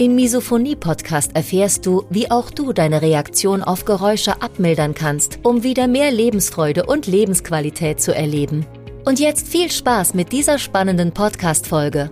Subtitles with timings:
[0.00, 5.88] Im Misophonie-Podcast erfährst du, wie auch du deine Reaktion auf Geräusche abmildern kannst, um wieder
[5.88, 8.64] mehr Lebensfreude und Lebensqualität zu erleben.
[9.04, 12.10] Und jetzt viel Spaß mit dieser spannenden Podcast-Folge.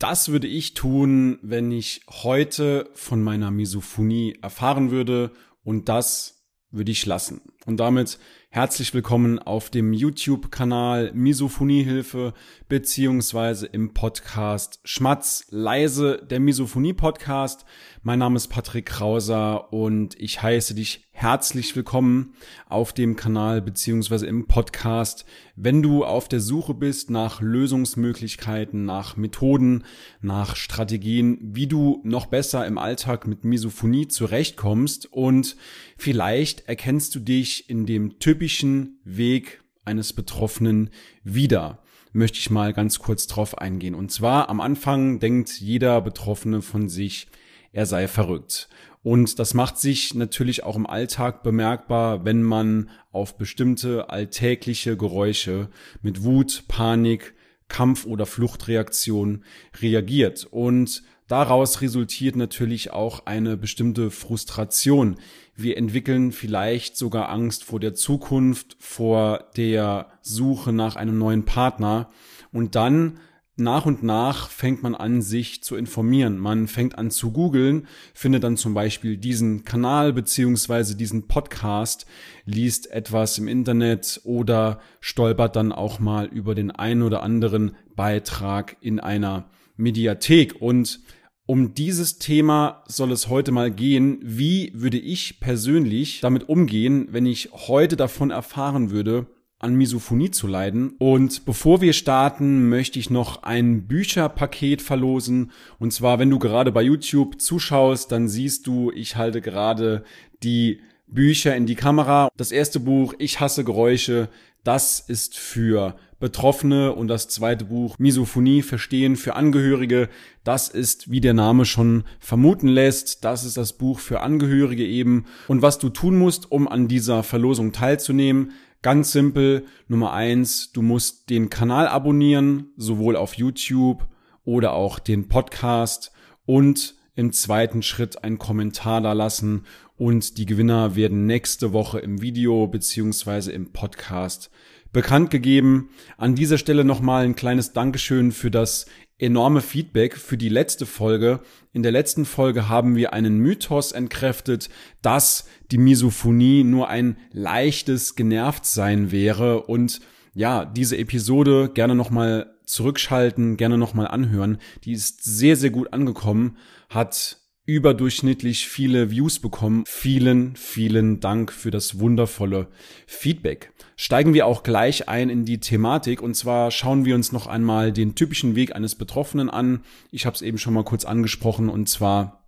[0.00, 5.30] Das würde ich tun, wenn ich heute von meiner Misophonie erfahren würde
[5.62, 6.42] und das
[6.72, 7.42] würde ich lassen.
[7.68, 8.18] Und damit
[8.50, 12.32] Herzlich willkommen auf dem YouTube-Kanal Misophoniehilfe
[12.66, 17.66] beziehungsweise im Podcast Schmatz leise, der Misophonie-Podcast.
[18.02, 22.32] Mein Name ist Patrick Krauser und ich heiße dich herzlich willkommen
[22.68, 25.26] auf dem Kanal beziehungsweise im Podcast.
[25.54, 29.84] Wenn du auf der Suche bist nach Lösungsmöglichkeiten, nach Methoden,
[30.22, 35.56] nach Strategien, wie du noch besser im Alltag mit Misophonie zurechtkommst und
[35.98, 40.90] vielleicht erkennst du dich in dem typischen Weg eines Betroffenen
[41.24, 43.94] wieder möchte ich mal ganz kurz drauf eingehen.
[43.94, 47.28] Und zwar am Anfang denkt jeder Betroffene von sich,
[47.72, 48.68] er sei verrückt.
[49.02, 55.70] Und das macht sich natürlich auch im Alltag bemerkbar, wenn man auf bestimmte alltägliche Geräusche
[56.02, 57.34] mit Wut, Panik,
[57.68, 59.44] Kampf- oder Fluchtreaktion
[59.80, 60.46] reagiert.
[60.50, 65.16] Und daraus resultiert natürlich auch eine bestimmte Frustration.
[65.54, 72.10] Wir entwickeln vielleicht sogar Angst vor der Zukunft, vor der Suche nach einem neuen Partner.
[72.52, 73.20] Und dann
[73.60, 76.38] nach und nach fängt man an, sich zu informieren.
[76.38, 82.06] Man fängt an zu googeln, findet dann zum Beispiel diesen Kanal beziehungsweise diesen Podcast,
[82.44, 88.76] liest etwas im Internet oder stolpert dann auch mal über den einen oder anderen Beitrag
[88.80, 90.62] in einer Mediathek.
[90.62, 91.00] Und
[91.48, 94.18] um dieses Thema soll es heute mal gehen.
[94.22, 99.24] Wie würde ich persönlich damit umgehen, wenn ich heute davon erfahren würde,
[99.58, 100.90] an Misophonie zu leiden.
[100.98, 105.50] Und bevor wir starten, möchte ich noch ein Bücherpaket verlosen.
[105.78, 110.04] Und zwar, wenn du gerade bei YouTube zuschaust, dann siehst du, ich halte gerade
[110.42, 112.28] die Bücher in die Kamera.
[112.36, 114.28] Das erste Buch, Ich hasse Geräusche,
[114.64, 120.08] das ist für Betroffene und das zweite Buch Misophonie verstehen für Angehörige.
[120.44, 125.26] Das ist, wie der Name schon vermuten lässt, das ist das Buch für Angehörige eben.
[125.46, 129.66] Und was du tun musst, um an dieser Verlosung teilzunehmen, Ganz simpel.
[129.88, 134.06] Nummer eins, du musst den Kanal abonnieren, sowohl auf YouTube
[134.44, 136.12] oder auch den Podcast
[136.46, 139.64] und im zweiten Schritt einen Kommentar da lassen
[139.96, 144.48] und die Gewinner werden nächste Woche im Video beziehungsweise im Podcast
[144.92, 145.90] bekannt gegeben.
[146.16, 148.86] An dieser Stelle nochmal ein kleines Dankeschön für das
[149.18, 151.40] enorme Feedback für die letzte Folge.
[151.72, 154.68] In der letzten Folge haben wir einen Mythos entkräftet,
[155.02, 160.00] dass die Misophonie nur ein leichtes Genervtsein wäre und
[160.34, 164.58] ja, diese Episode gerne nochmal zurückschalten, gerne nochmal anhören.
[164.84, 167.38] Die ist sehr, sehr gut angekommen, hat
[167.68, 169.84] überdurchschnittlich viele Views bekommen.
[169.86, 172.68] Vielen, vielen Dank für das wundervolle
[173.06, 173.74] Feedback.
[173.94, 177.92] Steigen wir auch gleich ein in die Thematik und zwar schauen wir uns noch einmal
[177.92, 179.82] den typischen Weg eines Betroffenen an.
[180.10, 182.46] Ich habe es eben schon mal kurz angesprochen und zwar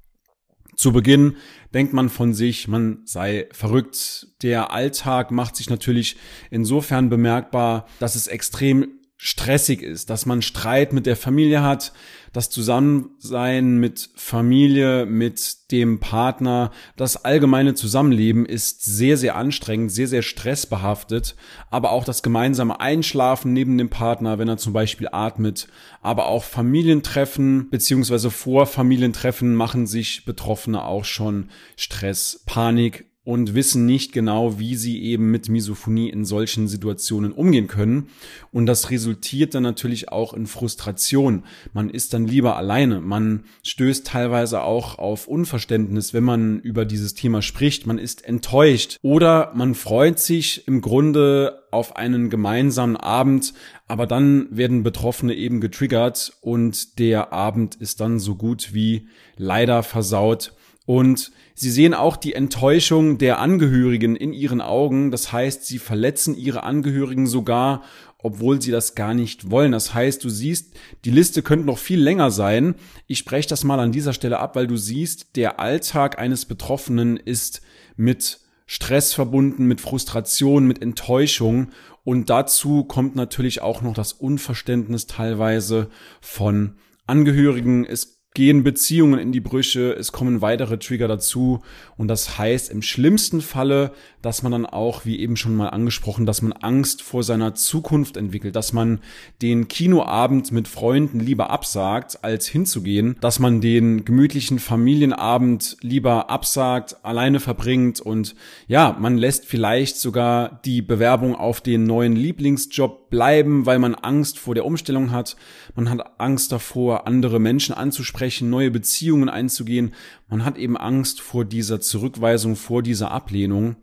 [0.75, 1.37] zu Beginn
[1.75, 4.29] denkt man von sich, man sei verrückt.
[4.41, 6.17] Der Alltag macht sich natürlich
[6.51, 11.93] insofern bemerkbar, dass es extrem stressig ist, dass man Streit mit der Familie hat,
[12.33, 20.09] das Zusammensein mit Familie, mit dem Partner, das allgemeine Zusammenleben ist sehr, sehr anstrengend, sehr,
[20.09, 21.37] sehr stressbehaftet,
[21.71, 25.69] aber auch das gemeinsame Einschlafen neben dem Partner, wenn er zum Beispiel atmet,
[26.01, 33.85] aber auch Familientreffen beziehungsweise vor Familientreffen machen sich Betroffene auch schon Stress, Panik, und wissen
[33.85, 38.09] nicht genau, wie sie eben mit Misophonie in solchen Situationen umgehen können.
[38.51, 41.45] Und das resultiert dann natürlich auch in Frustration.
[41.75, 43.01] Man ist dann lieber alleine.
[43.01, 47.87] Man stößt teilweise auch auf Unverständnis, wenn man über dieses Thema spricht.
[47.87, 53.53] Man ist enttäuscht oder man freut sich im Grunde auf einen gemeinsamen Abend,
[53.87, 59.83] aber dann werden Betroffene eben getriggert und der Abend ist dann so gut wie leider
[59.83, 60.55] versaut
[60.91, 65.13] und sie sehen auch die Enttäuschung der Angehörigen in ihren Augen.
[65.13, 67.85] Das heißt, sie verletzen ihre Angehörigen sogar
[68.23, 69.73] obwohl sie das gar nicht wollen.
[69.73, 70.75] Das heißt, du siehst,
[71.07, 72.75] die Liste könnte noch viel länger sein.
[73.07, 77.17] Ich spreche das mal an dieser Stelle ab, weil du siehst, der Alltag eines Betroffenen
[77.17, 77.63] ist
[77.97, 81.71] mit Stress verbunden, mit Frustration, mit Enttäuschung.
[82.05, 85.89] Und dazu kommt natürlich auch noch das Unverständnis teilweise
[86.21, 86.75] von
[87.07, 87.87] Angehörigen.
[87.87, 91.63] Es gehen Beziehungen in die Brüche, es kommen weitere Trigger dazu.
[91.97, 93.91] Und das heißt im schlimmsten Falle,
[94.23, 98.17] dass man dann auch, wie eben schon mal angesprochen, dass man Angst vor seiner Zukunft
[98.17, 99.01] entwickelt, dass man
[99.43, 107.05] den Kinoabend mit Freunden lieber absagt, als hinzugehen, dass man den gemütlichen Familienabend lieber absagt,
[107.05, 108.37] alleine verbringt und
[108.69, 114.39] ja, man lässt vielleicht sogar die Bewerbung auf den neuen Lieblingsjob bleiben, weil man Angst
[114.39, 115.37] vor der Umstellung hat,
[115.75, 119.95] man hat Angst davor, andere Menschen anzusprechen, ansprechen, neue Beziehungen einzugehen.
[120.29, 123.77] Man hat eben Angst vor dieser Zurückweisung, vor dieser Ablehnung.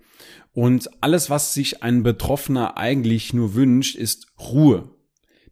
[0.54, 4.90] Und alles, was sich ein Betroffener eigentlich nur wünscht, ist Ruhe,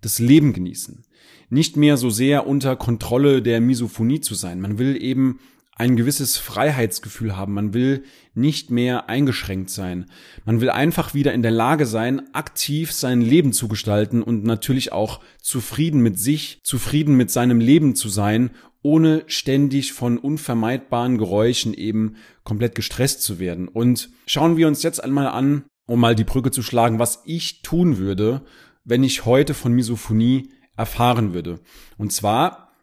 [0.02, 1.04] das Leben genießen.
[1.50, 4.62] Nicht mehr so sehr unter Kontrolle der Misophonie zu sein.
[4.62, 5.40] Man will eben
[5.76, 7.54] ein gewisses Freiheitsgefühl haben.
[7.54, 10.06] Man will nicht mehr eingeschränkt sein.
[10.46, 14.94] Man will einfach wieder in der Lage sein, aktiv sein Leben zu gestalten und natürlich
[14.94, 18.52] auch zufrieden mit sich, zufrieden mit seinem Leben zu sein
[18.86, 23.68] ohne ständig von unvermeidbaren Geräuschen eben komplett gestresst zu werden.
[23.68, 27.64] Und schauen wir uns jetzt einmal an, um mal die Brücke zu schlagen, was ich
[27.64, 28.46] tun würde,
[28.84, 31.62] wenn ich heute von Misophonie erfahren würde.
[31.98, 32.76] Und zwar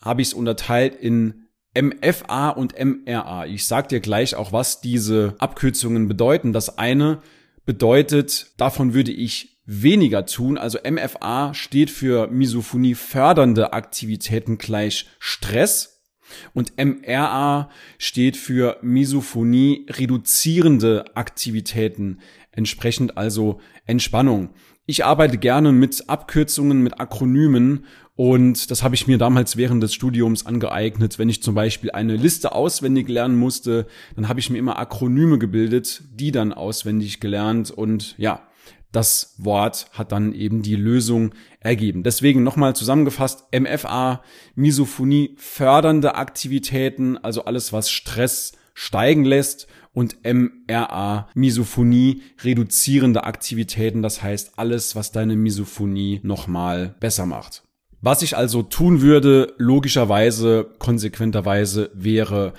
[0.00, 1.41] habe ich es unterteilt in
[1.74, 3.46] MFA und MRA.
[3.46, 6.52] Ich sag dir gleich auch, was diese Abkürzungen bedeuten.
[6.52, 7.22] Das eine
[7.64, 10.58] bedeutet, davon würde ich weniger tun.
[10.58, 15.92] Also MFA steht für Misophonie fördernde Aktivitäten gleich Stress
[16.54, 22.20] und MRA steht für Misophonie reduzierende Aktivitäten,
[22.52, 24.50] entsprechend also Entspannung.
[24.84, 29.94] Ich arbeite gerne mit Abkürzungen, mit Akronymen und das habe ich mir damals während des
[29.94, 31.18] Studiums angeeignet.
[31.18, 33.86] Wenn ich zum Beispiel eine Liste auswendig lernen musste,
[34.16, 38.46] dann habe ich mir immer Akronyme gebildet, die dann auswendig gelernt und ja,
[38.92, 42.02] das Wort hat dann eben die Lösung ergeben.
[42.02, 44.22] Deswegen nochmal zusammengefasst, MFA,
[44.54, 54.22] Misophonie, fördernde Aktivitäten, also alles, was Stress steigen lässt und MRA, Misophonie, reduzierende Aktivitäten, das
[54.22, 57.64] heißt alles, was deine Misophonie nochmal besser macht.
[58.04, 62.52] Was ich also tun würde, logischerweise, konsequenterweise, wäre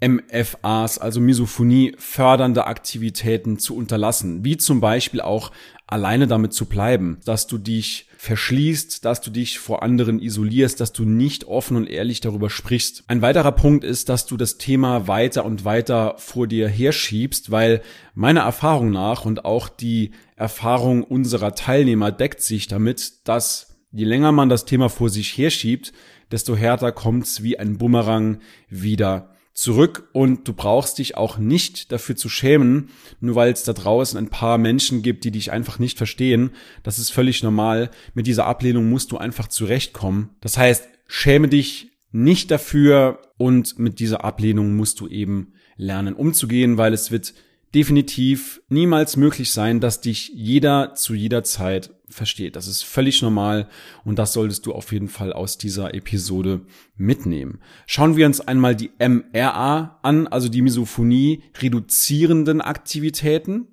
[0.00, 5.52] MFAs, also Misophonie fördernde Aktivitäten zu unterlassen, wie zum Beispiel auch
[5.86, 10.92] alleine damit zu bleiben, dass du dich verschließt, dass du dich vor anderen isolierst, dass
[10.94, 13.04] du nicht offen und ehrlich darüber sprichst.
[13.08, 17.82] Ein weiterer Punkt ist, dass du das Thema weiter und weiter vor dir herschiebst, weil
[18.14, 24.32] meiner Erfahrung nach und auch die Erfahrung unserer Teilnehmer deckt sich damit, dass je länger
[24.32, 25.92] man das Thema vor sich herschiebt,
[26.30, 32.14] desto härter kommt's wie ein Bumerang wieder zurück und du brauchst dich auch nicht dafür
[32.14, 35.98] zu schämen, nur weil es da draußen ein paar Menschen gibt, die dich einfach nicht
[35.98, 36.50] verstehen.
[36.84, 37.90] Das ist völlig normal.
[38.14, 40.30] Mit dieser Ablehnung musst du einfach zurechtkommen.
[40.40, 46.78] Das heißt, schäme dich nicht dafür und mit dieser Ablehnung musst du eben lernen umzugehen,
[46.78, 47.34] weil es wird
[47.74, 52.56] definitiv niemals möglich sein, dass dich jeder zu jeder Zeit versteht.
[52.56, 53.68] Das ist völlig normal
[54.04, 56.62] und das solltest du auf jeden Fall aus dieser Episode
[56.96, 57.60] mitnehmen.
[57.86, 63.68] Schauen wir uns einmal die MRA an, also die Misophonie reduzierenden Aktivitäten.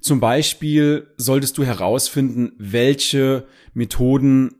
[0.00, 4.54] Zum Beispiel solltest du herausfinden, welche Methoden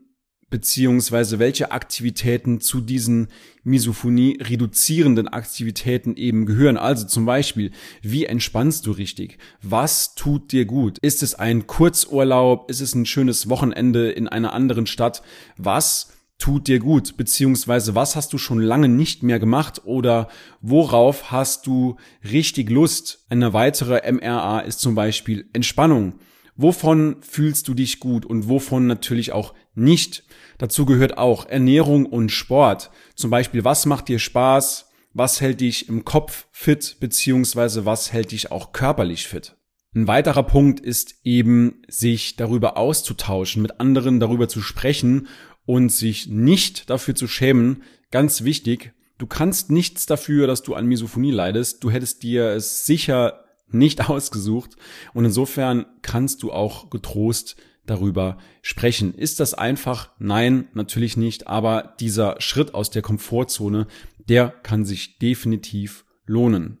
[0.55, 3.27] beziehungsweise welche Aktivitäten zu diesen
[3.65, 6.77] Misophonie reduzierenden Aktivitäten eben gehören.
[6.77, 7.71] Also zum Beispiel,
[8.01, 9.37] wie entspannst du richtig?
[9.61, 10.97] Was tut dir gut?
[10.99, 12.71] Ist es ein Kurzurlaub?
[12.71, 15.23] Ist es ein schönes Wochenende in einer anderen Stadt?
[15.57, 17.17] Was tut dir gut?
[17.17, 20.29] Beziehungsweise was hast du schon lange nicht mehr gemacht oder
[20.61, 21.97] worauf hast du
[22.31, 23.25] richtig Lust?
[23.27, 26.13] Eine weitere MRA ist zum Beispiel Entspannung.
[26.55, 30.23] Wovon fühlst du dich gut und wovon natürlich auch nicht?
[30.57, 32.91] Dazu gehört auch Ernährung und Sport.
[33.15, 34.89] Zum Beispiel, was macht dir Spaß?
[35.13, 36.97] Was hält dich im Kopf fit?
[36.99, 39.55] Beziehungsweise was hält dich auch körperlich fit?
[39.93, 45.27] Ein weiterer Punkt ist eben, sich darüber auszutauschen, mit anderen darüber zu sprechen
[45.65, 47.83] und sich nicht dafür zu schämen.
[48.11, 51.83] Ganz wichtig, du kannst nichts dafür, dass du an Misophonie leidest.
[51.83, 54.75] Du hättest dir es sicher nicht ausgesucht.
[55.13, 57.55] Und insofern kannst du auch getrost
[57.85, 59.13] darüber sprechen.
[59.13, 60.11] Ist das einfach?
[60.17, 61.47] Nein, natürlich nicht.
[61.47, 63.87] Aber dieser Schritt aus der Komfortzone,
[64.27, 66.79] der kann sich definitiv lohnen.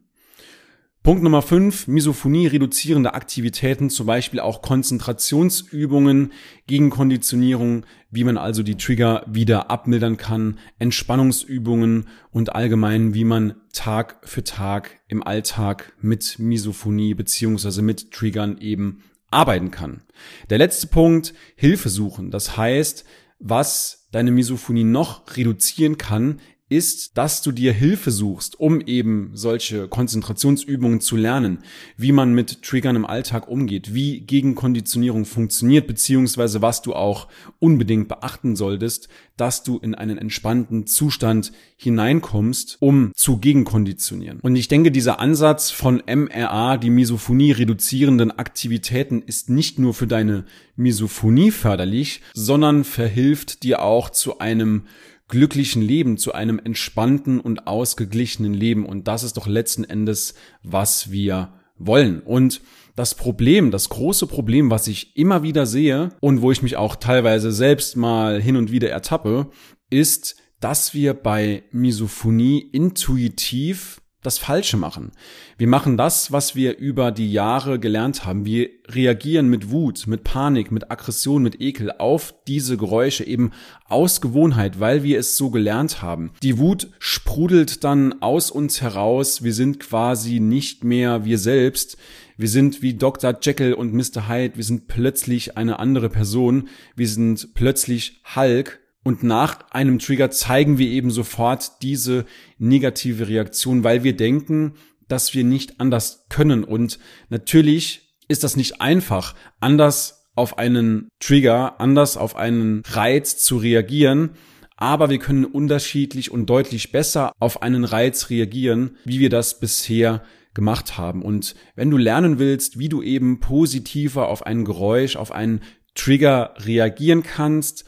[1.05, 6.33] Punkt Nummer 5, Misophonie reduzierende Aktivitäten, zum Beispiel auch Konzentrationsübungen
[6.65, 13.53] gegen Konditionierung, wie man also die Trigger wieder abmildern kann, Entspannungsübungen und allgemein, wie man
[13.71, 20.01] Tag für Tag im Alltag mit Misophonie beziehungsweise mit Triggern eben arbeiten kann.
[20.49, 22.31] Der letzte Punkt, Hilfe suchen.
[22.31, 23.05] Das heißt,
[23.37, 26.39] was deine Misophonie noch reduzieren kann,
[26.75, 31.59] ist, dass du dir Hilfe suchst, um eben solche Konzentrationsübungen zu lernen,
[31.97, 37.27] wie man mit Triggern im Alltag umgeht, wie Gegenkonditionierung funktioniert, beziehungsweise was du auch
[37.59, 44.39] unbedingt beachten solltest, dass du in einen entspannten Zustand hineinkommst, um zu gegenkonditionieren.
[44.41, 50.07] Und ich denke, dieser Ansatz von MRA, die Misophonie reduzierenden Aktivitäten, ist nicht nur für
[50.07, 54.83] deine Misophonie förderlich, sondern verhilft dir auch zu einem
[55.27, 58.85] glücklichen Leben, zu einem entspannten und ausgeglichenen Leben.
[58.85, 62.21] Und das ist doch letzten Endes, was wir wollen.
[62.21, 62.61] Und
[62.95, 66.95] das Problem, das große Problem, was ich immer wieder sehe und wo ich mich auch
[66.95, 69.49] teilweise selbst mal hin und wieder ertappe,
[69.89, 75.11] ist, dass wir bei Misophonie intuitiv das Falsche machen.
[75.57, 78.45] Wir machen das, was wir über die Jahre gelernt haben.
[78.45, 83.51] Wir reagieren mit Wut, mit Panik, mit Aggression, mit Ekel auf diese Geräusche eben
[83.87, 86.31] aus Gewohnheit, weil wir es so gelernt haben.
[86.43, 89.43] Die Wut sprudelt dann aus uns heraus.
[89.43, 91.97] Wir sind quasi nicht mehr wir selbst.
[92.37, 93.37] Wir sind wie Dr.
[93.41, 94.27] Jekyll und Mr.
[94.27, 94.57] Hyde.
[94.57, 96.67] Wir sind plötzlich eine andere Person.
[96.95, 102.25] Wir sind plötzlich Hulk und nach einem Trigger zeigen wir eben sofort diese
[102.57, 104.73] negative Reaktion, weil wir denken,
[105.07, 106.63] dass wir nicht anders können.
[106.63, 106.97] Und
[107.29, 114.31] natürlich ist das nicht einfach, anders auf einen Trigger, anders auf einen Reiz zu reagieren.
[114.75, 120.23] Aber wir können unterschiedlich und deutlich besser auf einen Reiz reagieren, wie wir das bisher
[120.55, 121.21] gemacht haben.
[121.21, 125.61] Und wenn du lernen willst, wie du eben positiver auf ein Geräusch, auf einen
[125.93, 127.85] Trigger reagieren kannst,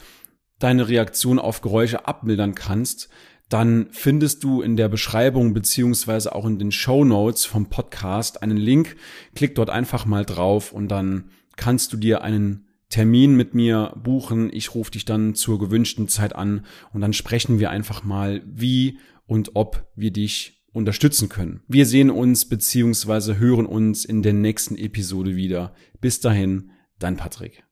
[0.60, 3.10] deine Reaktion auf Geräusche abmildern kannst,
[3.50, 8.58] dann findest du in der Beschreibung beziehungsweise auch in den Show Notes vom Podcast einen
[8.58, 8.98] Link.
[9.36, 14.50] Klick dort einfach mal drauf und dann kannst du dir einen Termin mit mir buchen.
[14.52, 19.00] Ich rufe dich dann zur gewünschten Zeit an und dann sprechen wir einfach mal, wie
[19.26, 21.62] und ob wir dich unterstützen können.
[21.68, 25.74] Wir sehen uns beziehungsweise hören uns in der nächsten Episode wieder.
[26.00, 27.67] Bis dahin, dein Patrick.